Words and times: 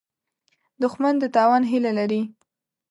دښمن 0.81 1.15
د 1.19 1.23
تاوان 1.35 1.63
هیله 1.71 1.91
لري 1.99 2.21